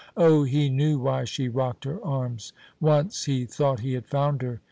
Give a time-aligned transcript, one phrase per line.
[0.17, 2.53] Oh, he knew why she rocked her arms!
[2.79, 4.59] Once he thought he had found her.